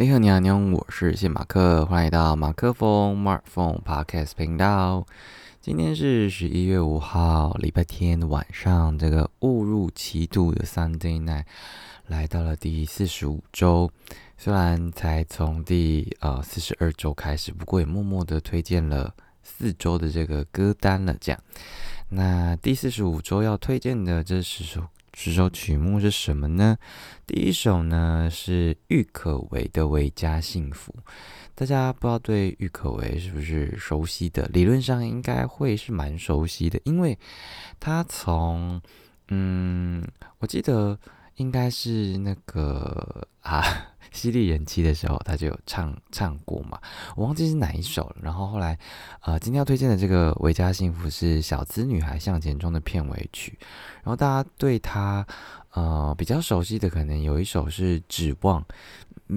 [0.00, 5.06] 你好，你好，你好，我是谢马克，欢迎来到马克风 Mark Phone Podcast 频道。
[5.60, 11.44] 今天是十一月五号，礼拜天晚上，这个误入歧途的 Sunday Night
[12.06, 13.90] 来到了第四十五周。
[14.38, 21.14] 虽然才从第呃四十二周开始，不过也默默的推荐了四周的这个歌单了。
[21.20, 21.38] 这样，
[22.08, 24.80] 那第四十五周要推荐的这十首。
[25.22, 26.78] 十首曲目是什么呢？
[27.26, 30.94] 第一首呢是郁可唯的《维家幸福》，
[31.54, 34.48] 大家不知道对郁可唯是不是熟悉的？
[34.50, 37.18] 理论上应该会是蛮熟悉的，因为
[37.78, 38.80] 他从
[39.28, 40.02] 嗯，
[40.38, 40.98] 我记得
[41.34, 43.89] 应该是那个啊。
[44.12, 46.78] 犀利人妻的时候，他就唱唱过嘛，
[47.16, 48.16] 我忘记是哪一首了。
[48.22, 48.78] 然后后来，
[49.22, 53.58] 呃，今天要推荐的这个《维家幸福》是《小资女孩向前冲》的片尾曲。
[54.02, 55.26] 然后大家对他，
[55.72, 58.62] 呃，比较熟悉的可能有一首是《指望》，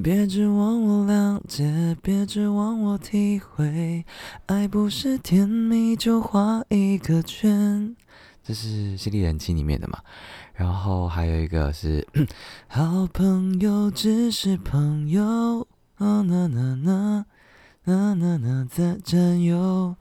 [0.02, 4.06] 别指望我谅解，别指望我体会，
[4.46, 7.96] 爱不是甜蜜就画一个圈。
[8.44, 10.00] 这是犀利人妻里面的嘛？
[10.54, 12.06] 然后还有一个是，
[12.68, 17.26] 好朋友只是朋友，啊那那那
[17.86, 19.96] 那那那在占有，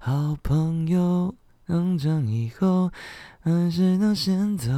[0.00, 1.34] 好朋友
[1.66, 2.90] 成长以后
[3.40, 4.70] 还是得先走，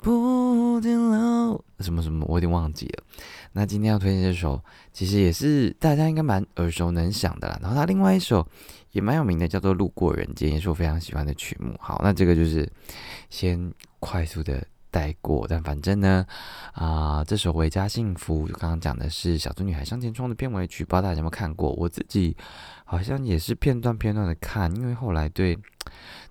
[0.00, 1.64] 不停留。
[1.80, 3.04] 什么什么，我有点忘记了。
[3.52, 7.58] 那今天要推荐这首，其实也是大家应该蛮耳熟能详的啦。
[7.60, 8.46] 然后他另外一首
[8.92, 11.74] 也蛮有名的，叫做《路过人间》，也是我非常喜欢的曲目。
[11.80, 12.70] 好，那这个就是
[13.28, 13.72] 先。
[14.02, 16.26] 快速的带过，但反正呢，
[16.72, 21.72] 啊，这首《维家幸福》就刚刚讲的是《小猪女孩向前冲》的片尾曲，不知道大家有没有看过？
[21.72, 22.36] 我自己
[22.84, 25.58] 好像也是片段片段的看，因为后来对，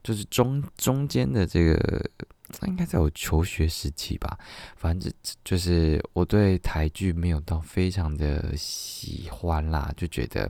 [0.03, 2.09] 就是中中间的这个，
[2.67, 4.37] 应该在我求学时期吧，
[4.75, 5.11] 反正
[5.43, 10.49] 就是我对台剧没有到非常的喜欢啦，就觉得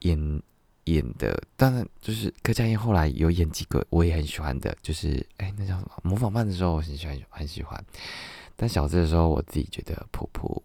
[0.00, 0.42] 演。
[0.84, 7.82] 演的当然就是柯佳嬿，后来有演几个我也很喜欢的，就是哎，那叫什么模仿犯的时候，我很喜欢很喜欢。
[8.56, 10.62] 但小资的时候，我自己觉得普普，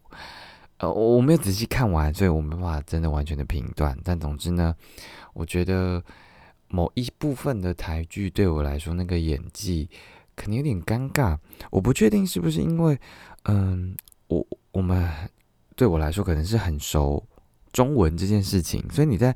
[0.78, 3.98] 呃，我没有仔细看完，所以我没办法真的完全的评断。
[4.04, 4.76] 但总之呢，
[5.34, 6.04] 我觉得
[6.68, 9.90] 某一部分的台剧对我来说，那个演技
[10.36, 11.38] 可能有点尴尬。
[11.72, 13.00] 我不确定是不是因为，
[13.44, 13.96] 嗯，
[14.28, 15.10] 我我们
[15.76, 17.26] 对我来说可能是很熟
[17.72, 19.34] 中文这件事情，所以你在。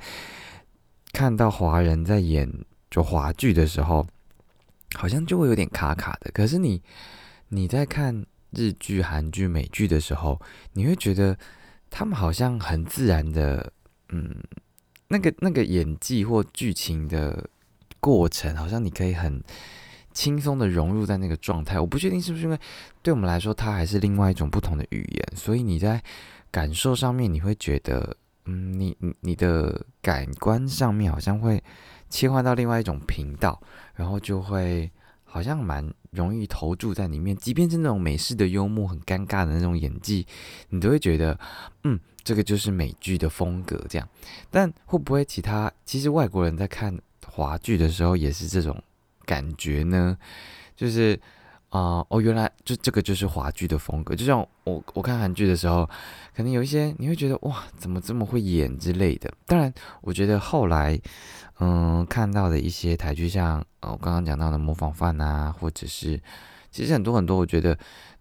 [1.13, 2.51] 看到华人在演
[2.90, 4.06] 就华剧的时候，
[4.96, 6.31] 好像就会有点卡卡的。
[6.31, 6.81] 可是你
[7.50, 10.41] 你在看日剧、韩剧、美剧的时候，
[10.73, 11.38] 你会觉得
[11.91, 13.72] 他们好像很自然的，
[14.09, 14.35] 嗯，
[15.07, 17.47] 那个那个演技或剧情的
[18.00, 19.41] 过程，好像你可以很
[20.13, 21.79] 轻松的融入在那个状态。
[21.79, 22.59] 我不确定是不是因为
[23.03, 26.03] 对我们来说，它还是另外一种不同的语言，所以你在
[26.50, 28.18] 感受上面，你会觉得。
[28.45, 31.63] 嗯，你你你的感官上面好像会
[32.09, 33.61] 切换到另外一种频道，
[33.95, 34.91] 然后就会
[35.23, 37.35] 好像蛮容易投注在里面。
[37.37, 40.25] 即便是那种美式的幽默、很尴尬的那种演技，
[40.69, 41.39] 你都会觉得，
[41.83, 44.07] 嗯，这个就是美剧的风格这样。
[44.51, 48.81] 但会不会其他其实外国人在看华剧的时候也是这种
[49.25, 50.17] 感觉呢？
[50.75, 51.19] 就是。
[51.73, 54.16] 啊哦，原来就这个就是华剧的风格。
[54.16, 55.89] 就像我我看韩剧的时候，
[56.35, 59.34] 可能有一些你会觉得哇，怎么这么会演之类的。
[59.47, 61.01] 当然，我觉得后来
[61.57, 66.22] 嗯看到的一些台剧，像呃我刚刚讲到的《模仿犯》啊，或者是
[66.69, 67.75] 其实很多很多，我觉得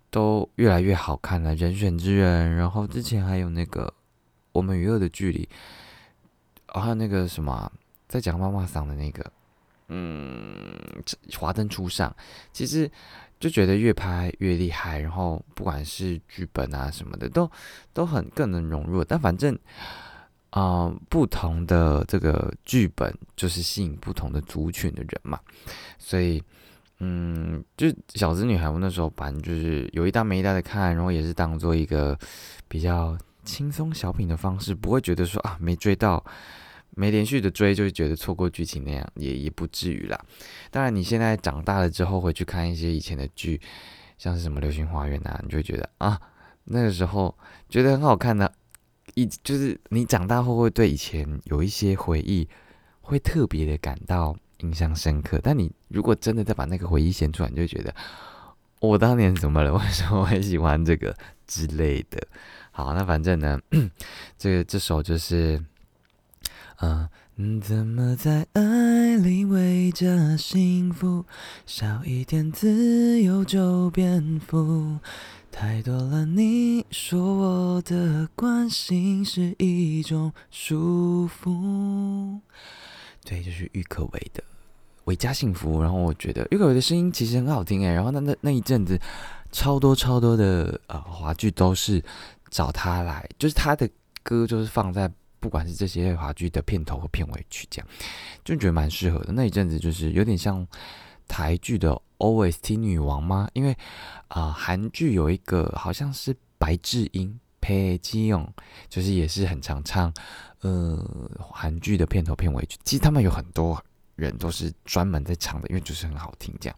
[0.08, 1.54] 都越来越好看了。
[1.54, 3.86] 人选之人，然后之前还有那个
[4.52, 5.46] 《我们与恶的距离》，
[6.80, 7.70] 还有那个什么
[8.08, 9.30] 在讲妈妈桑的那个，
[9.88, 10.74] 嗯，
[11.38, 12.16] 华灯初上，
[12.50, 12.90] 其实。
[13.42, 17.50] 就觉得越拍越厉害，然后不管是剧本啊什么的，都
[17.92, 19.03] 都很更能融入。
[19.03, 19.58] 但反正
[20.50, 25.41] 啊，不同的这个剧本就是吸引不同的族群的人嘛。
[25.98, 26.41] 所以，
[27.00, 32.16] 嗯，就小资女孩，我那时候反正就是有一搭没一搭的看，然后也是当做一个
[32.69, 36.25] 比较轻松小品的方式，不会觉得说啊没追到。
[36.94, 40.20] 没连续的追，就会觉得错过剧情那样，也也不至于啦。
[40.70, 43.58] 当然，你现在长大了之后，回去看一些以前的剧，
[44.18, 46.20] 像是什么《流星花园》啊，你就会觉得啊，
[46.64, 47.34] 那个时候
[47.68, 48.52] 觉得很好看的，
[49.14, 52.46] 一就是你长大后会对以前有一些回忆，
[53.00, 55.40] 会特别的感到印象深刻。
[55.42, 57.94] 但你如果真的再把那个回忆显出来，你就觉得
[58.80, 59.72] 我当年怎么了？
[59.72, 61.16] 为什么会喜欢这个
[61.46, 62.20] 之类的？
[62.70, 63.58] 好，那反正呢，
[64.36, 65.58] 这个这首就是。
[66.82, 67.08] 啊，
[67.62, 71.25] 怎么在爱里为着幸福，
[71.64, 74.99] 少一点自由就变富？
[75.52, 82.40] 太多了，你说我的关心是一种束缚。
[83.25, 84.43] 对，就是郁可唯的
[85.05, 85.78] 《伟家幸福》。
[85.81, 87.93] 然后我觉得郁可唯的声音其实很好听哎。
[87.93, 89.00] 然后那那那一阵子，
[89.52, 92.02] 超多超多的呃华剧都是
[92.50, 93.88] 找他来，就是他的
[94.25, 95.08] 歌就是放在
[95.42, 97.88] 不管是这些华剧的片头和片尾曲这样，
[98.44, 99.32] 就觉得蛮适合的。
[99.32, 100.66] 那一阵子就是有点像
[101.28, 103.48] 台剧的 OST 女王吗？
[103.52, 103.76] 因为
[104.28, 107.38] 啊韩剧有一个好像是白智英。
[107.64, 108.52] 裴基勇
[108.88, 110.12] 就是也是很常唱，
[110.62, 110.98] 呃，
[111.38, 112.76] 韩剧的片头片尾曲。
[112.82, 113.80] 其实他们有很多
[114.16, 116.52] 人都是专门在唱的，因为就是很好听。
[116.60, 116.76] 这样，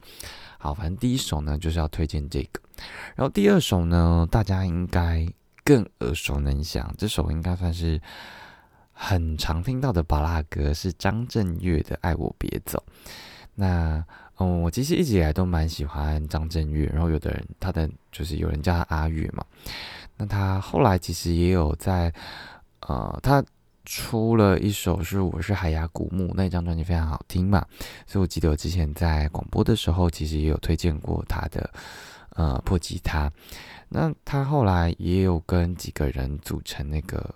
[0.58, 2.60] 好，反正第一首呢就是要推荐这个，
[3.16, 5.26] 然后第二首呢大家应该
[5.64, 7.98] 更耳熟能详，这首应该算是
[8.94, 12.82] 很常听到的巴拉歌，是张震岳的《爱我别走》。
[13.54, 14.02] 那
[14.38, 19.44] 嗯，我其实一直以来都蛮喜欢张震岳，然后有的人他的就是有人叫他阿岳嘛。
[20.16, 22.12] 那他后来其实也有在，
[22.80, 23.44] 呃，他
[23.84, 27.64] 出了一首是《我是海牙古墓》那张专辑非常好听嘛，
[28.06, 31.70] 所以我记得我之前在广播的时候其实也有推荐过他的，
[32.30, 33.30] 呃，破吉他。
[33.88, 37.32] 那他后来也有跟几个人组成那个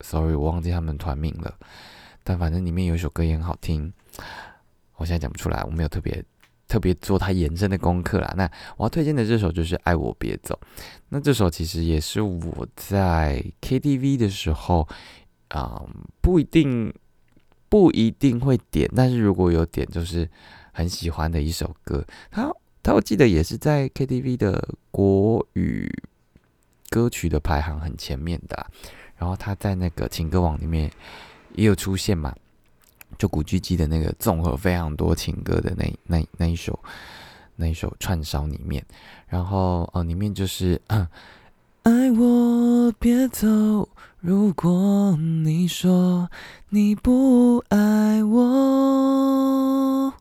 [0.00, 1.54] ，sorry，我忘记他们团名了，
[2.24, 3.92] 但反正里面有一首歌也很好听，
[4.96, 6.24] 我现在讲不出来，我没有特别。
[6.68, 8.34] 特别做他延伸的功课啦。
[8.36, 10.58] 那我要推荐的这首就是《爱我别走》。
[11.10, 14.88] 那这首其实也是我在 KTV 的时候，
[15.50, 15.80] 啊，
[16.20, 16.92] 不一定
[17.68, 20.28] 不一定会点，但是如果有点，就是
[20.72, 22.04] 很喜欢的一首歌。
[22.32, 22.50] 他
[22.82, 25.88] 他我记得也是在 KTV 的国语
[26.90, 28.66] 歌曲的排行很前面的。
[29.16, 30.90] 然后他在那个情歌网里面
[31.54, 32.34] 也有出现嘛。
[33.18, 36.78] 就古巨基的那个综合非常多情歌的那那那一首
[37.54, 38.84] 那一首串烧里面，
[39.28, 43.88] 然后哦里面就是爱我别走，
[44.20, 46.28] 如果你说
[46.68, 50.12] 你不爱我，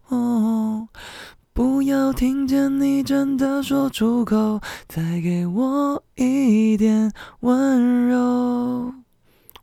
[1.55, 4.59] 不要听见你真的说出口，
[4.89, 7.09] 再给我一点
[7.39, 8.17] 温柔。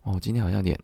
[0.01, 0.81] 哦，今天好像有点。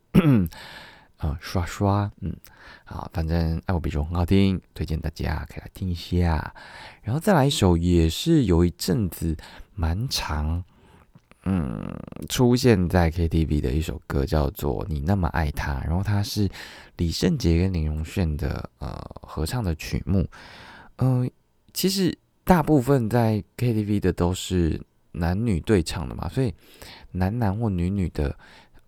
[1.16, 2.36] 啊， 刷刷，嗯，
[2.84, 6.54] 好，反正爱我别走很好听，推荐大家可以来听一下。
[7.00, 9.34] 然后再来一首，也是有一阵子
[9.74, 10.62] 蛮长，
[11.46, 11.90] 嗯，
[12.28, 15.72] 出现在 KTV 的一首歌，叫做《你那么爱他》。
[15.86, 16.46] 然后它是
[16.98, 20.28] 李圣杰跟林荣炫的呃合唱的曲目。
[20.98, 21.28] 嗯，
[21.72, 24.80] 其实大部分在 KTV 的都是
[25.12, 26.54] 男女对唱的嘛，所以
[27.10, 28.36] 男男或女女的。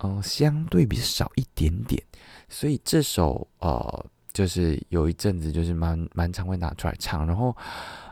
[0.03, 2.01] 嗯，相对比少一点点，
[2.49, 7.55] 所以这首呃，就是有一阵子就是蛮蛮常会拿出来唱，然后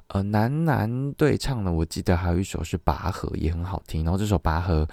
[0.09, 4.87] 呃男男对唱的，我记得还有一首是拔河也很好听，然后这首拔河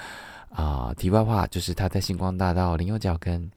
[0.49, 3.51] 啊，题外话就是他在星光大道林宥嘉跟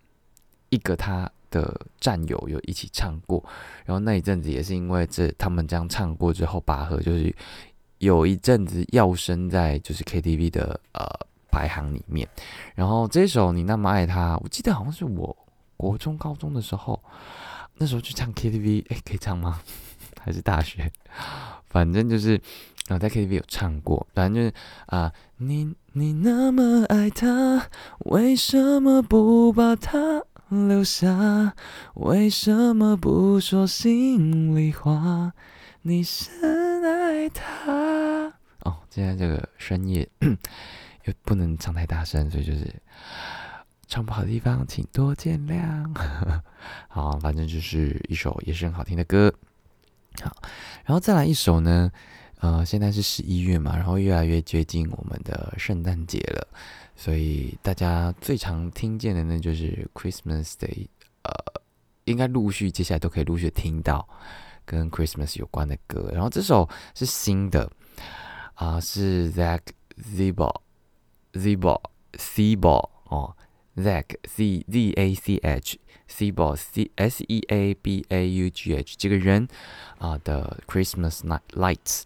[0.68, 3.44] 一个他的战友有一起唱过，
[3.86, 7.36] 然后那一阵子也是因为这他们这样唱过之后，拔河就是
[7.98, 11.06] 有一阵子要升在就是 KTV 的呃。
[11.52, 12.30] 排行里面，
[12.76, 15.36] 然后这首你那么爱他，我记得好像是我
[15.76, 17.02] 国中高中的时候，
[17.80, 19.60] 那时候去唱 KTV，哎，可以唱吗？
[20.22, 20.92] 还是大学？
[21.68, 22.40] 反正就是
[22.88, 24.54] 啊，在 KTV 有唱过，反正就是
[24.86, 27.68] 啊，你你那么爱他，
[28.06, 31.54] 为什么不把他留下？
[31.96, 35.34] 为什么不说心里话？
[35.84, 38.34] 你深爱他？
[38.60, 40.08] 哦，今天这个深夜
[41.06, 41.14] 又。
[41.24, 42.72] 不能唱太大声，所以就是
[43.88, 45.96] 唱不好的地方，请多见谅。
[46.88, 49.34] 好，反正就是一首也是很好听的歌。
[50.22, 50.36] 好，
[50.86, 51.92] 然后再来一首呢，
[52.40, 56.48] 呃，现在是十一月嘛，然后越来越接近我们的圣诞节了，
[57.00, 60.88] 所以大家最常听见的呢就是 Christmas Day，
[61.24, 61.62] 呃，
[62.04, 64.06] 应该陆续接下来都可以陆续听到
[64.66, 66.10] 跟 Christmas 有关的歌。
[66.12, 67.72] 然后这首是新的
[68.56, 69.62] 啊，是 Zach
[69.98, 70.62] Zebo。
[71.32, 71.80] Z ball
[72.18, 73.36] C ball 哦
[73.78, 78.76] ，Zach Z Z A C H C ball C S E A B A U G
[78.76, 79.48] H 这个人
[80.00, 82.06] 啊的 Christmas Night Lights，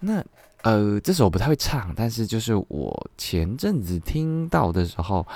[0.00, 0.24] 那
[0.62, 5.26] 呃这首不太会唱，但是就是我前阵子听到的时候，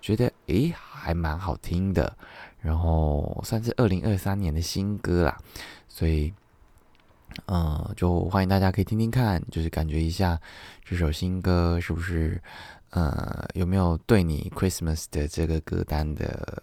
[0.00, 2.16] 觉得诶还蛮好听的，
[2.60, 5.38] 然后算是二零二三年的新歌啦，
[5.88, 6.32] 所以。
[7.46, 10.38] 嗯，就欢迎大家可以听听看，就是感觉一下
[10.84, 12.42] 这首新歌是不是，
[12.90, 16.60] 呃，有没有对你 Christmas 的这个歌单的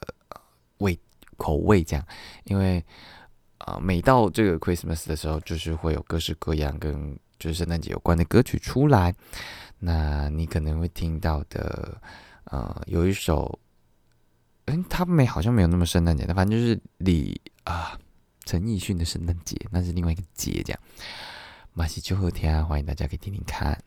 [0.79, 0.99] 味
[1.37, 2.05] 口味这样？
[2.43, 2.83] 因为，
[3.59, 9.13] 啊，每到这个 Christmas 的时候，就是会有各式各样跟就是圣诞节有关的歌曲出来。
[9.79, 12.01] 那你可能会听到的，
[12.45, 13.59] 呃，有一首，
[14.65, 17.97] 嗯，他没好像没有那么圣诞节，但反正就是李啊
[18.45, 20.79] 陈奕迅的圣诞节，那是另外一个节，这样。
[21.73, 23.79] 马戏就后天啊，欢迎大家可以听听看。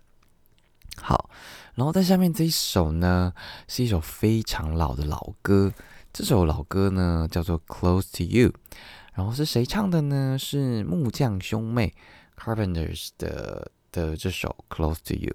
[0.96, 1.28] 好，
[1.74, 3.32] 然后在下面这一首呢，
[3.66, 5.72] 是一首非常老的老歌。
[6.12, 8.48] 这首老歌呢叫做《Close to You》，
[9.14, 10.36] 然后是谁唱的呢？
[10.38, 11.94] 是木匠兄妹
[12.39, 15.31] Carpenters 的的这首《Close to You》。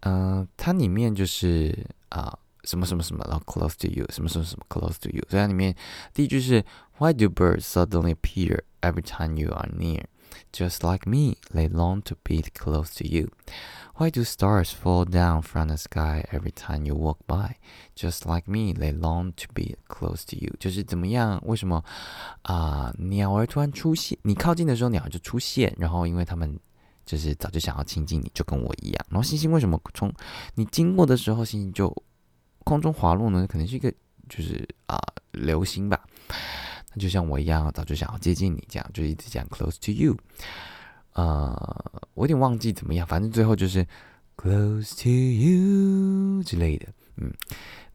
[0.00, 5.24] 嗯，它里面就是啊什么什么什么，然后 Close to You，什么什么什么 Close to You。
[5.28, 5.74] 所以它里面
[6.12, 6.64] 第一句是
[6.98, 10.04] Why do birds suddenly appear every time you are near?
[10.51, 13.29] Just like me, they long to be close to you.
[13.95, 17.55] Why do stars fall down from the sky every time you walk by?
[17.95, 20.53] Just like me, they long to be close to you.
[20.59, 21.41] 就是怎么样？
[21.45, 21.83] 为什么
[22.43, 22.93] 啊？
[22.97, 25.75] 鸟儿突然出现，你靠近的时候，鸟儿就出现。
[25.77, 26.59] 然后，因为他们
[27.05, 29.05] 就是早就想要亲近你，就跟我一样。
[29.09, 30.13] 然后，星星为什么从
[30.53, 31.91] 你经过的时候，星星就
[32.63, 33.47] 空中滑落呢？
[33.47, 33.91] 可能是一个
[34.29, 34.99] 就是啊
[35.31, 35.99] 流星吧。
[36.97, 40.17] 就像我一样，早就想要接近你，这样就一直讲 close to you。
[41.13, 43.85] 呃，我有点忘记怎么样，反正最后就是
[44.35, 46.87] close to you 之类的。
[47.15, 47.33] 嗯，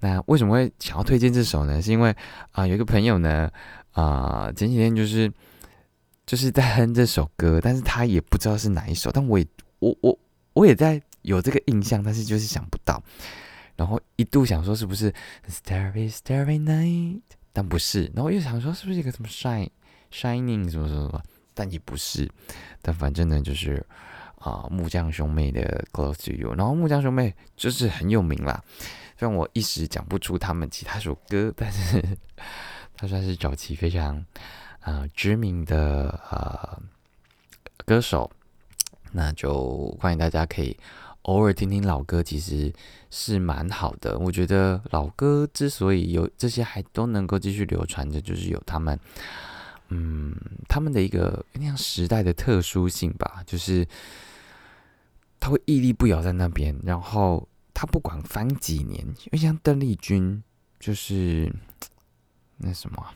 [0.01, 1.81] 那为什么会想要推荐这首呢？
[1.81, 2.15] 是因为
[2.51, 3.49] 啊，有一个朋友呢，
[3.93, 5.33] 啊，前几天就是
[6.27, 9.47] 就是在哼这首歌，但是他也不知道是哪一首，但我也
[9.79, 10.19] 我我
[10.55, 13.01] 我也在有这个印象，但是就是想不到，
[13.77, 15.13] 然后一度想说是不是
[15.49, 17.21] Starry Starry Night，
[17.53, 19.71] 但不是，然后又想说是不是一个什么 Shine
[20.13, 21.23] Shining 什么什么什么。
[21.55, 22.27] 但也不是，
[22.81, 23.85] 但反正呢，就是
[24.39, 28.65] 啊，木匠兄妹的 Close to You，然后木匠兄妹就是很有名啦。
[29.19, 32.03] 虽然我一时讲不出他们其他首歌，但是
[32.97, 34.25] 他算是早期非常
[34.81, 36.83] 啊知名的呃
[37.85, 38.31] 歌手。
[39.13, 40.75] 那就欢迎大家可以
[41.23, 42.73] 偶尔听听老歌，其实
[43.11, 44.19] 是蛮好的。
[44.19, 48.99] 我觉得老歌之所以有这些还都能够继续流传着，就是有他们。
[49.95, 50.35] 嗯，
[50.69, 53.87] 他们的一个那样时代的特殊性吧，就是
[55.39, 60.43] 他会屹立不摇在那边，然后他不管翻几年，因为像邓丽君，
[60.81, 61.55] 就是
[62.57, 63.07] 那什么，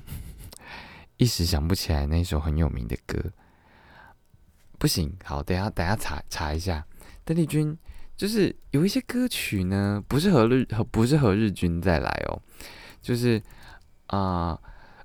[1.17, 3.19] 一时想不起来那首很有名的歌。
[4.79, 6.85] 不行，好，等下等下查查一下，
[7.25, 7.75] 邓丽君
[8.17, 12.41] 就是有一些歌曲呢，不是和日和不是和日军再来哦，
[13.01, 13.43] 就是
[14.07, 14.59] 啊。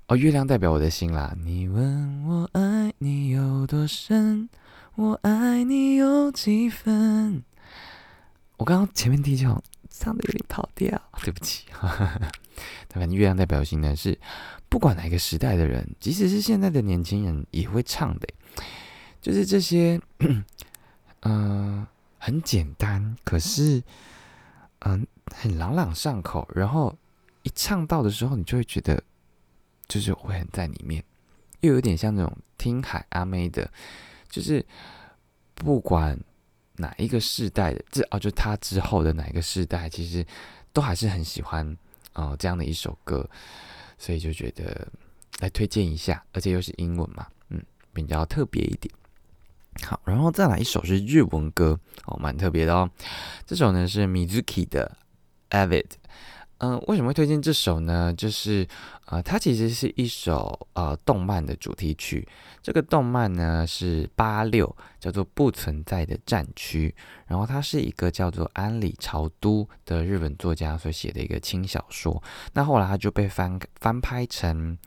[0.08, 1.34] 哦，月亮代表我的心啦。
[1.42, 4.50] 你问我爱你有多深，
[4.96, 7.44] 我爱你有几分？
[8.56, 9.46] 我刚刚前面第一句
[9.88, 11.66] 唱的有点跑调，对不起。
[11.80, 14.18] 但反正月亮代表心呢，是
[14.68, 18.28] 不管哪个时代的人，即使是现在的年轻人也会唱的。
[19.20, 19.98] 就是这些，
[21.20, 21.86] 嗯，
[22.24, 23.82] 很简单，可是
[24.80, 26.48] 嗯，很朗朗上口。
[26.54, 26.96] 然后
[27.42, 29.02] 一唱到的时候，你就会觉得。
[29.88, 31.04] 就是会很在里面，
[31.60, 33.70] 又有点像那种听海阿妹的，
[34.30, 34.64] 就是
[35.54, 36.18] 不管
[36.76, 40.24] 哪一个世代的，这哦，就他之后的哪一个世代，其实
[40.72, 41.76] 都还是很喜欢
[42.14, 43.28] 哦这样的一首歌，
[43.98, 44.88] 所以就觉得
[45.40, 47.62] 来推荐一下，而且又是英文嘛，嗯，
[47.92, 48.94] 比较特别一点。
[49.86, 52.88] 好，然后再来一首是日文歌哦，蛮特别的哦，
[53.46, 54.96] 这首呢是 Mizuki 的
[55.50, 55.86] Avid。
[56.58, 58.14] 嗯，为什么会推荐这首呢？
[58.14, 58.64] 就是，
[59.06, 62.28] 呃，它其实是一首呃动漫的主题曲。
[62.62, 66.94] 这个动漫呢是八六，叫做《不存在的战区》。
[67.26, 72.22] 然后它是一个叫做安里朝都的日本作家所写的一个轻小说。
[72.52, 74.78] 那后来它就被翻翻拍成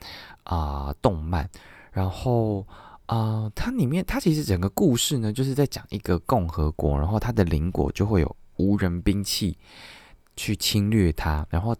[0.45, 1.49] 啊动漫。
[1.91, 2.65] 然后
[3.05, 9.57] 啊，它里面它其实整个故事呢，就是在讲一个共和国，然后它的邻国就会有无人兵器。
[10.37, 11.73] 去侵略他，然后，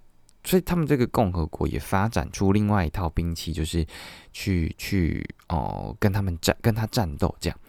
[0.46, 3.86] 所以他们这个共和国也发展出另外一套兵器，就是
[4.32, 7.60] 去去哦跟他们战，跟他战斗这样。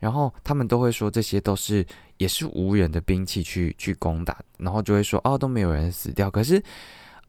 [0.00, 6.28] 然后他们都会说这些都是也是无人的兵器去去攻打，然后就会说哦都没有人死掉。
[6.28, 6.60] 可是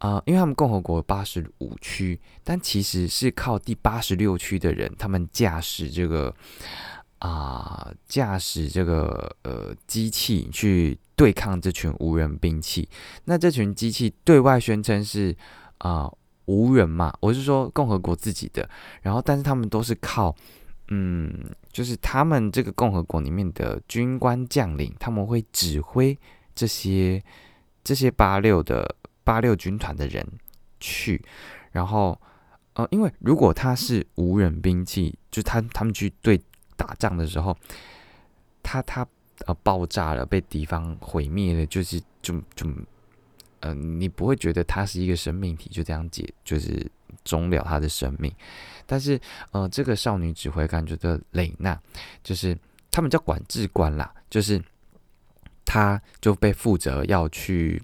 [0.04, 6.36] 啊，因为他们共和国八十五区，但其实是靠第八十六区的人，他们驾驶这个
[7.20, 11.00] 啊驾驶这个呃机器去。
[11.16, 12.90] 对抗这群无人兵器，
[13.26, 15.34] 那这群机器对外宣称是
[15.78, 16.12] 啊
[16.46, 17.14] 无人嘛？
[17.20, 18.68] 我是说共和国自己的，
[19.04, 20.36] 然后但是他们都是靠
[20.88, 21.32] 嗯，
[21.72, 26.18] 就是他们这个共和国里面的军官将领，他们会指挥
[26.56, 27.24] 这些
[27.84, 30.26] 这些八六的八六军团的人
[30.80, 31.24] 去，
[31.72, 32.20] 然后
[32.74, 36.42] 呃，因为如果他是无人兵器，就他他们去对
[36.76, 37.58] 打仗的时候。
[38.66, 39.06] 他他
[39.46, 42.66] 呃爆炸了，被敌方毁灭了，就是就就
[43.60, 46.90] 呃，你不会觉得他是一个生命体，就这样解就是
[47.26, 48.34] 终了他的生命。
[48.86, 49.20] 但是
[49.52, 51.78] 呃，这个少女指挥官觉得蕾娜，
[52.24, 52.58] 就是
[52.90, 54.64] 他们叫管制官啦，就是
[55.66, 57.84] 他就被负责要去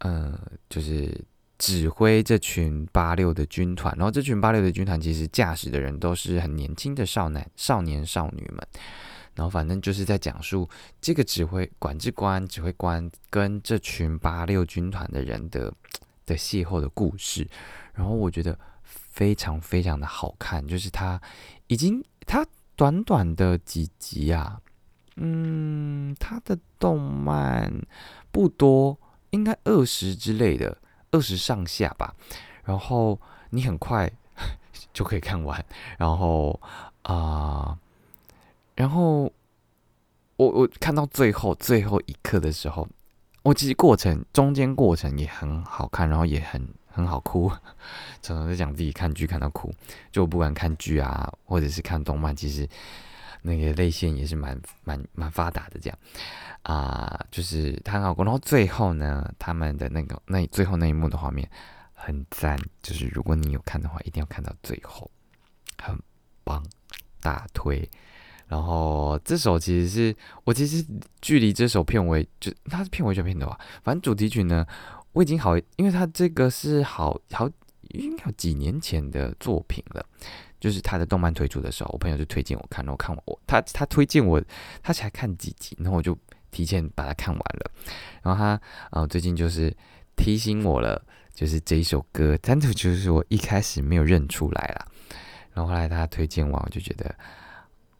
[0.00, 0.38] 呃，
[0.68, 1.24] 就是
[1.58, 3.94] 指挥这群八六的军团。
[3.96, 8.66] 然后这群八六的军团其实驾驶的人都是很年轻的少男、少年、少女们。
[9.34, 10.68] 然后反正就是在讲述
[11.00, 15.72] 这个指挥管制官、指挥官跟这群八六军团的人的
[16.26, 17.48] 的邂逅的故事。
[17.94, 21.18] 然后我觉得非常非常的好看，就是他
[21.68, 24.60] 已经他短短的几集啊，
[25.16, 27.72] 嗯，他的动漫
[28.30, 28.98] 不多，
[29.30, 30.78] 应该二十之类的，
[31.10, 32.14] 二十上下吧。
[32.64, 33.20] 然后
[33.50, 34.10] 你很快
[34.92, 35.64] 就可以看完，
[35.98, 36.60] 然后
[37.02, 37.78] 啊。
[38.76, 39.30] 然后
[40.36, 42.88] 我我看到最后最后一刻的时候，
[43.42, 47.50] 我其实过程中间过程也很好看，然后也很很好哭，
[48.22, 49.70] 常常在讲自己看剧看到哭。
[50.10, 52.66] 就不管看剧啊，或者是看动漫，其实
[53.42, 55.78] 那个泪腺也是蛮蛮蛮发达的。
[55.80, 55.98] 这样
[56.62, 58.24] 啊，就是他很好过。
[58.24, 61.48] 然后最后呢，他们的那个那最后那一幕的画面
[61.94, 65.10] 很赞，就是如果你有看的话，一定要看到最后，
[65.78, 65.98] 很
[66.44, 66.64] 棒，
[67.20, 67.88] 大推。
[68.48, 70.84] 然后这首其实是我其实
[71.20, 74.66] 距离这首片尾就它是片尾曲片头啊，反正主题曲呢
[75.12, 77.48] 我已经好，因为它这个是好好
[77.90, 80.04] 应该有几年前的作品了，
[80.60, 84.40] 就是他的动漫推出的时候，我朋友就推荐我看，然后看完我他他推荐我，
[84.82, 86.16] 他才看几集，然后我就
[86.50, 87.70] 提前把它看完了，
[88.22, 89.74] 然后他呃最近就是
[90.14, 91.02] 提醒我了，
[91.34, 94.86] 就是这一首歌，单独就是我一开始没有认出来啦，
[95.54, 97.12] 然后后来他推荐完，我就觉得。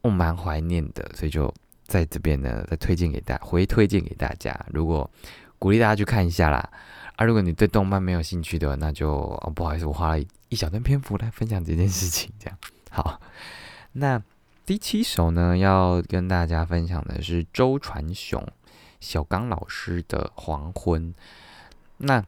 [0.03, 1.53] 我蛮怀念的，所以就
[1.87, 4.59] 在这边呢，再推荐给大回推荐给大家。
[4.73, 5.11] 如果
[5.59, 6.71] 鼓励大家去看一下啦，
[7.21, 12.33] 啊，如果你对动漫没有兴趣的，那就不好意思，我花了一小段篇幅来分享这件事情。
[12.39, 12.59] 这样
[12.91, 13.21] 好，
[13.93, 14.23] 那
[14.65, 18.43] 第七首呢，要跟大家分享的是周传雄
[19.01, 21.13] 小刚老师的《黄昏》。
[21.99, 22.25] 那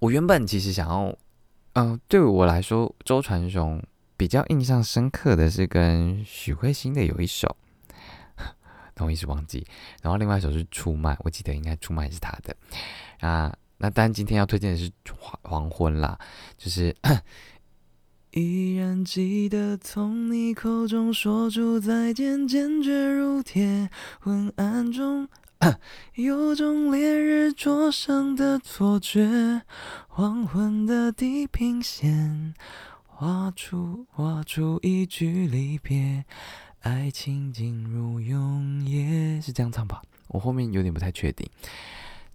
[0.00, 1.14] 我原本其实想要，
[1.74, 3.82] 嗯，对我来说，周传雄。
[4.16, 7.56] 比较印象深刻的是跟许慧欣的有一首，
[8.92, 9.64] 但我一直忘记。
[10.02, 12.56] 然后另外一首是出卖，我记得应该出卖是他的
[13.20, 13.54] 啊。
[13.78, 16.18] 那当然今天要推荐的是黄黄昏啦，
[16.56, 16.94] 就是
[18.32, 23.88] 依然记得从你口中说出再见，坚决如铁，
[24.20, 25.28] 昏暗中
[26.14, 29.62] 有种烈日灼伤的错觉，
[30.08, 32.54] 黄昏的地平线。
[33.06, 36.24] 画出画出一句离别，
[36.82, 40.00] 爱情进入永夜，是这样唱吧？
[40.28, 41.48] 我后面有点不太确定。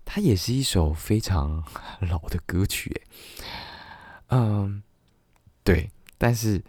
[0.05, 1.63] 它也是一首非常
[2.01, 3.01] 老的歌曲，
[4.27, 4.83] 嗯，
[5.63, 5.89] 对。
[6.17, 6.63] 但是，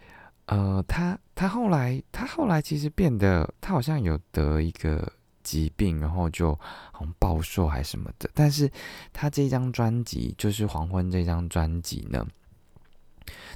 [0.47, 5.09] 呃，他他后来他后来其实变得，他好像有得一个
[5.43, 6.53] 疾病，然后就
[6.91, 8.29] 好像暴瘦还是什么的。
[8.33, 8.69] 但是
[9.13, 12.25] 他这张专辑，就是《黄昏》这张专辑呢。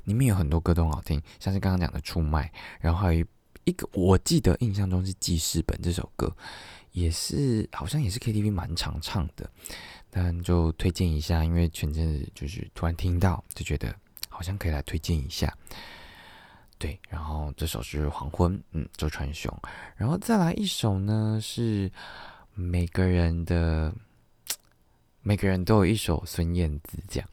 [0.06, 2.48] 里面有很多歌都很好听，像是刚刚讲的《出卖》，
[2.80, 3.26] 然后还有
[3.66, 6.34] 一个我记得印象中是《记事本》这首歌，
[6.92, 9.50] 也是好像也是 KTV 蛮常唱的，
[10.10, 13.96] 但就推荐一下，因为前阵子就是突然听到，就觉得
[14.28, 15.56] 好像可以来推荐一下。
[16.78, 19.54] 对，然后这首是《黄昏》，嗯，周传雄，
[19.98, 21.92] 然后再来一首呢，是
[22.54, 23.94] 每个人的
[25.22, 27.30] 每个人都有一首孙燕姿这样。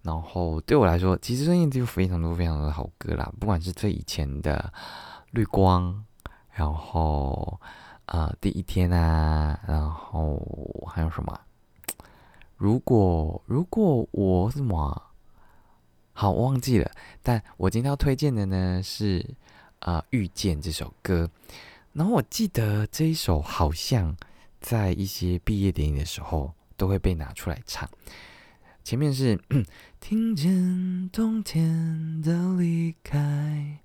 [0.00, 4.72] 然后对我来说，其实孙燕姿有非常多非常多的好歌啦，不管是最以前的
[5.32, 5.92] 《绿光》，
[6.52, 7.60] 然后
[8.06, 10.42] 呃第一天啊，然后
[10.88, 11.40] 还有什么？
[12.56, 15.02] 如果如果我什么
[16.12, 16.90] 好我忘记了，
[17.22, 19.24] 但我今天要推荐的呢是
[19.80, 21.28] 啊《遇见》这首歌。
[21.92, 24.16] 然后我记得这一首好像
[24.60, 27.88] 在一些毕业典礼的时候都会被拿出来唱。
[28.86, 29.36] 前面是
[29.98, 33.80] 听见冬天的离开，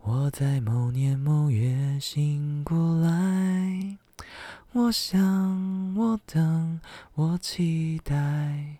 [0.00, 3.96] 我在某年某月醒过来，
[4.72, 6.80] 我想，我等，
[7.14, 8.78] 我期待，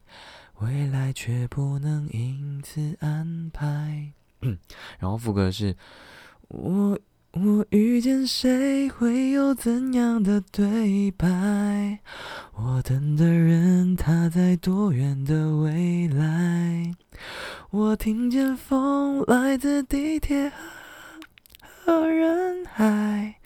[0.58, 4.10] 未来却不能因此安排。
[4.98, 5.76] 然后副歌是
[6.48, 6.98] 我。
[7.32, 12.00] 我遇见谁会有怎样的对白？
[12.54, 16.92] 我等的人他在多远的未来？
[17.70, 20.52] 我听见风来自地铁
[21.84, 23.36] 和人海。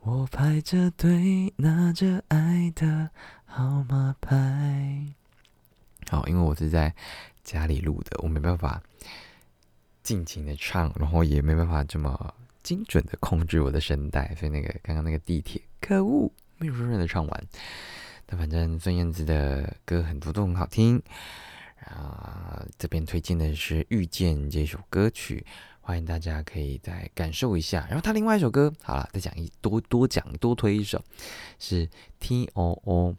[0.00, 3.08] 我排着队拿着爱的
[3.46, 5.02] 号码牌。
[6.10, 6.94] 好，因为我是在
[7.42, 8.82] 家里录的，我没办法
[10.02, 17.46] 尽情的唱，然后也没办法这么精准的控制我的声带，所以那个刚刚那个地铁，可恶，没有顺顺的唱完。
[18.26, 21.00] 但反正孙燕姿的歌很多都很好听。
[21.84, 25.44] 啊，这边推荐的是《遇见》这首歌曲，
[25.82, 27.86] 欢迎大家可以再感受一下。
[27.88, 31.04] 然后他另外一首歌，好了，再讲一多多讲多推一首，
[31.58, 31.86] 是
[32.18, 33.14] T O O。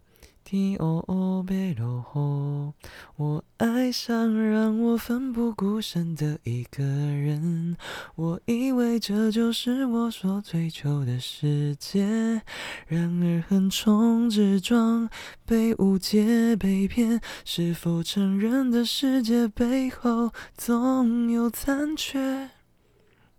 [0.46, 2.72] T O O 贝罗吼，
[3.16, 7.76] 我爱上让我奋不顾身的一个人，
[8.14, 12.42] 我以为这就是我所追求的世界，
[12.86, 15.10] 然而横冲直撞，
[15.44, 22.50] 被误解被骗，是否承认的世界背后总有残缺？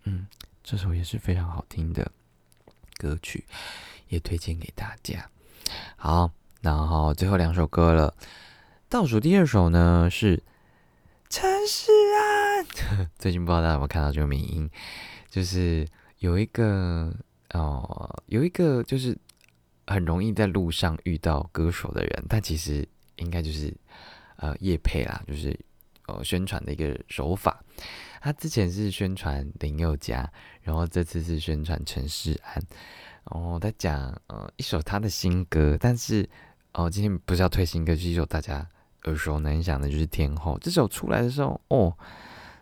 [0.03, 0.27] 嗯，
[0.61, 2.11] 这首也是非常好听的
[2.97, 3.45] 歌曲，
[4.09, 5.29] 也推荐给大家。
[5.95, 6.33] 好。
[6.61, 8.13] 然后最后两首歌了，
[8.89, 10.43] 倒数第二首呢是
[11.29, 13.07] 陈世安。
[13.19, 14.69] 最近不知道大家有没有看到这个名音，
[15.29, 17.13] 就是有一个
[17.53, 19.15] 哦，有一个就是
[19.85, 22.85] 很容易在路上遇到歌手的人，但其实
[23.17, 23.71] 应该就是
[24.37, 25.57] 呃叶配啦，就是
[26.07, 27.63] 呃宣传的一个手法。
[28.19, 30.27] 他之前是宣传林宥嘉，
[30.61, 32.55] 然后这次是宣传陈世安。
[33.31, 36.27] 然后他讲呃一首他的新歌，但是。
[36.77, 38.67] 哦，今天不是要推新歌，是一首大家
[39.05, 40.55] 耳熟能详的，就是《天后》。
[40.59, 41.97] 这首出来的时候，哦，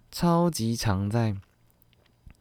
[0.10, 1.36] 超级常在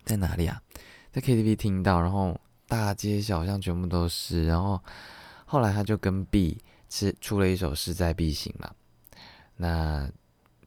[0.04, 0.62] 在哪里啊？
[1.10, 4.46] 在 KTV 听到，然后大街小巷全部都是。
[4.46, 4.80] 然后
[5.46, 8.72] 后来他就跟 B 是出了一首《势在必行》嘛，
[9.56, 10.08] 那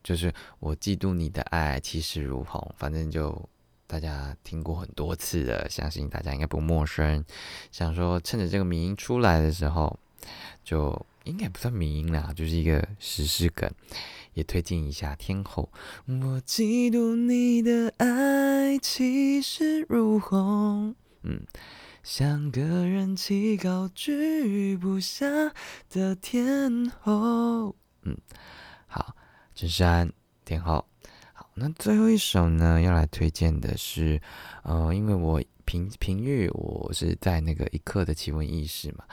[0.04, 2.76] 就是我嫉妒你的爱，气势如虹。
[2.76, 3.48] 反正就
[3.88, 7.24] 大家听过很多次的，相信大家应该不陌生。
[7.72, 9.98] 想说趁着这个名出来的时候。
[10.64, 13.70] 就应该不算民音啦，就是一个时事梗，
[14.34, 15.70] 也推荐一下天后。
[16.06, 21.42] 我嫉妒你的爱气势如虹，嗯，
[22.04, 25.26] 像个人气高居不下
[25.90, 28.18] 的天后，嗯，
[28.88, 29.16] 好，
[29.56, 30.12] 陈珊
[30.46, 30.86] 天后。
[31.34, 34.22] 好，那最后一首呢，要来推荐的是，
[34.64, 39.04] 呃，因为我平平日我是在那个一刻的奇闻异事嘛。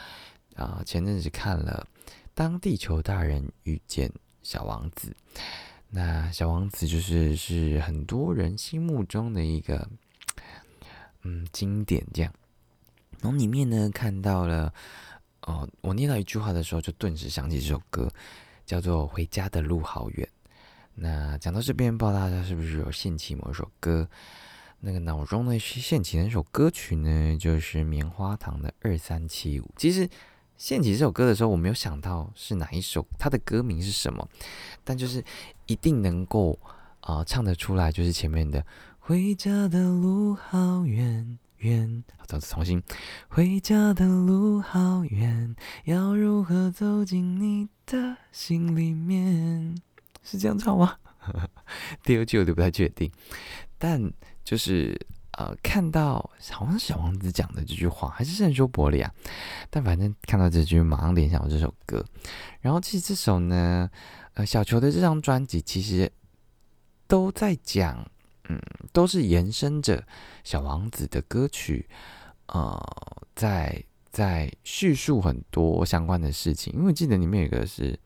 [0.56, 1.86] 啊，前阵子看了
[2.32, 4.08] 《当地球大人遇见
[4.42, 5.10] 小王子》，
[5.90, 9.88] 那小王子就是是很多人心目中的一个
[11.22, 12.32] 嗯经典，这样。
[13.18, 14.72] 从里面呢看到了，
[15.42, 18.08] 哦，我念到一句话的时候，就顿时想起这首歌，
[18.64, 20.26] 叫做《回家的路好远》。
[20.94, 24.08] 那讲到这边，不知道大家是不是有献起某一首歌？
[24.78, 29.64] 那个脑中呢献起那首歌曲呢，就是棉花糖的《二三七五》。
[29.76, 30.08] 其实。
[30.56, 34.26] 献起这首歌的时候，我没有想到是哪一首，它的歌名是什么，
[34.82, 35.22] 但就是
[35.66, 36.58] 一定能够
[37.00, 38.64] 啊唱得出来，就是前面的
[38.98, 42.82] “回家的路好远远”，好，再次重新
[43.28, 49.76] ，“回家的路好远，要如何走进你的心里面？”
[50.22, 50.96] 是这样唱吗？
[52.02, 53.10] 第二句我就不太确定，
[53.76, 54.12] 但
[54.44, 54.98] 就是。
[55.36, 59.12] 呃，看到好像小王子讲的这句话，还是圣修伯里啊？
[59.68, 62.04] 但反正看到这句，马上联想到这首歌。
[62.60, 63.90] 然后其实这首呢，
[64.34, 66.12] 呃，小球的这张专辑其实
[67.08, 68.08] 都在讲，
[68.48, 68.60] 嗯，
[68.92, 70.06] 都是延伸着
[70.44, 71.88] 小王子的歌曲，
[72.46, 72.80] 呃，
[73.34, 76.72] 在在叙述很多相关的事情。
[76.74, 77.98] 因为记得里面有一个是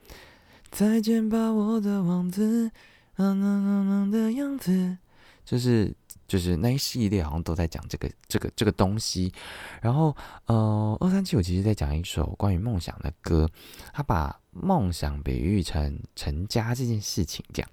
[0.71, 2.71] 再见吧，我的王子，
[3.17, 4.97] 嗯嗯嗯嗯的样子，
[5.45, 5.95] 就是。
[6.29, 9.33] 就是那一系列好像都在讲这个这个这个东西，
[9.81, 10.15] 然后
[10.45, 13.49] 呃，二三七五其实在讲一首关于梦想的歌，
[13.95, 17.71] 他把梦想比喻成成家这件事情这样。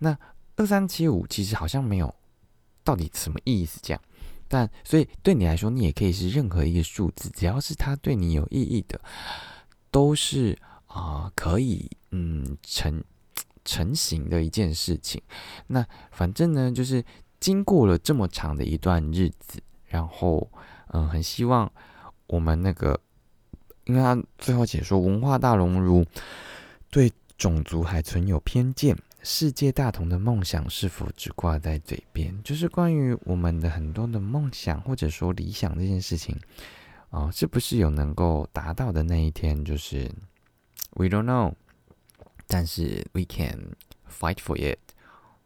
[0.00, 0.18] 那
[0.56, 2.12] 二三七五其实好像没有
[2.82, 4.02] 到底什么意思这样，
[4.48, 9.00] 但所以对你来说，你也可以是任何一个数字，只要是它对你有意义的，
[9.92, 13.00] 都是啊可以嗯成
[13.64, 15.22] 成型的一件事情。
[15.68, 17.04] 那反正呢就是。
[17.42, 20.48] 经过了这么长的一段日子，然后，
[20.92, 21.68] 嗯，很希望
[22.28, 23.00] 我们那个，
[23.86, 26.06] 因为他最后解说文化大熔炉
[26.88, 32.40] 对种族还存有偏见，世界大同的梦想是否只挂在嘴边？
[32.44, 36.38] 就是关于我们的很多的梦想或者说理想这件事情，
[37.10, 39.64] 啊，是不是有能够达到的那一天？
[39.64, 40.08] 就是
[40.92, 41.52] we don't know，
[42.46, 43.74] 但是 we can
[44.08, 44.78] fight for it。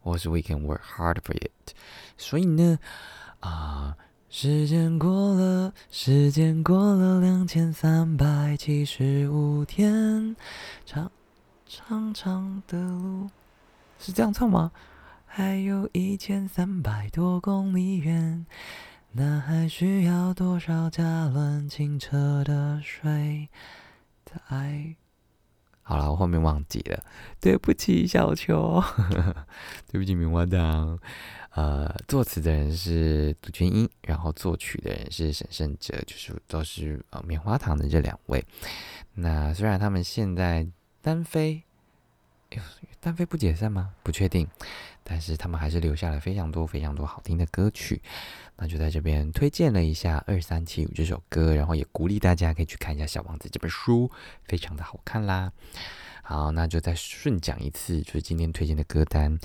[0.06, 1.74] 或是 we can work hard for it，
[2.16, 2.78] 所以呢，
[3.40, 3.96] 啊，
[4.30, 10.36] 时间过了，时间过了两千三百七十五天，
[10.84, 11.10] 长
[11.66, 13.28] 长长的路，
[13.98, 14.70] 是这样唱吗？
[15.26, 18.46] 还有一千三百多公里远，
[19.10, 23.48] 那还需要多少加仑清澈的水？
[24.24, 24.94] 在。
[25.88, 27.00] 好了，我后面忘记了，
[27.40, 28.82] 对不起，小球，
[29.86, 30.98] 对不起，棉花糖。
[31.50, 38.44] 呃，作词的人是杜鹃英，然后作曲的人是沈胜哲，就是都是呃棉花糖的这两位。
[39.14, 40.66] 那虽然他们现在
[41.00, 41.62] 单飞，
[42.98, 43.94] 单飞不解散吗？
[44.02, 44.48] 不确定，
[45.08, 48.02] 但是他们还是留下了非常多非常多好听的歌曲。
[48.56, 54.10] 那就在这边推荐了一下《二三七五》这首歌，然后也鼓励大家可以去看一下《小王子》这本书，
[54.44, 55.52] 非常的好看啦。
[56.22, 59.38] 好，那就再顺讲一次，就是今天推荐的歌单：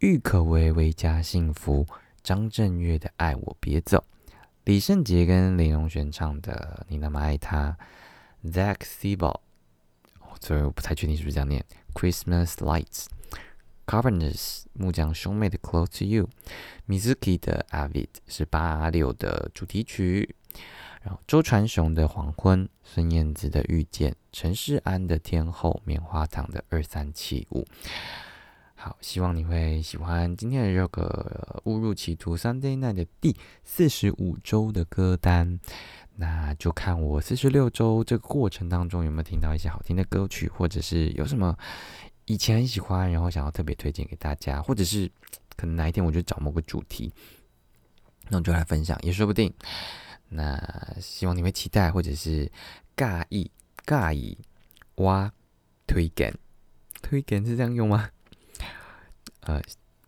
[0.00, 1.84] 郁可唯《维家幸福》，
[2.22, 3.98] 张震岳的《爱我别走》，
[4.64, 7.76] 李圣杰跟林荣璇唱的《你那么爱他》
[8.50, 9.40] ，Zack s e b o
[10.40, 11.64] 所以我不太确定是不是这样念，
[11.94, 13.04] 《Christmas Lights》。
[13.86, 20.34] Carpenters 木匠兄妹的 Close to You，Mizuki 的 Avid 是八六的主题曲，
[21.02, 27.64] 然后周传雄的黄昏，孙燕姿的遇见，陈世安的天后，棉花糖的二三七五。
[28.74, 35.60] 好，希望你会喜欢今天的这个误入歧途 Sunday Night 的第四十五周的歌单，
[36.16, 41.56] 那就看我四十六周这个过程当中有没有听到一些好听的歌曲，或者是有什么。
[42.26, 45.10] 以前很喜欢，然后想要特别推荐给大家，或者是
[45.56, 47.12] 可能哪一天我就找某个主题，
[48.28, 49.52] 那我就来分享也说不定。
[50.28, 50.60] 那
[51.00, 52.50] 希望你会期待，或者是
[52.96, 53.48] 尬意
[53.84, 54.36] 尬意
[54.96, 55.32] 哇
[55.86, 56.34] 推荐
[57.00, 58.10] 推荐是这样用吗？
[59.40, 59.62] 呃，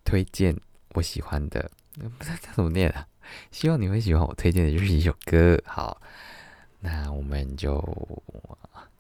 [0.05, 0.59] 推荐
[0.95, 1.71] 我喜欢的，
[2.19, 3.07] 不知道怎么念啊？
[3.53, 5.57] 希望你会喜欢我推荐的就是一首歌。
[5.65, 6.03] 好，
[6.81, 7.77] 那我们就。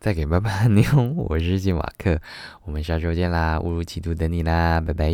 [0.00, 2.20] 再给爸爸 妞，我是金马克，
[2.64, 3.58] 我们下周见啦！
[3.58, 5.12] 误入歧途等你啦，拜拜。